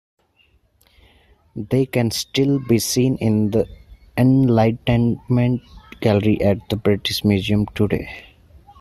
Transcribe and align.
They 1.55 1.85
can 1.85 2.09
still 2.09 2.57
be 2.57 2.79
seen 2.79 3.17
in 3.17 3.51
the 3.51 3.69
Enlightenment 4.17 5.61
Gallery 5.99 6.41
at 6.41 6.57
the 6.69 6.75
British 6.75 7.23
Museum 7.23 7.67
today. 7.75 8.09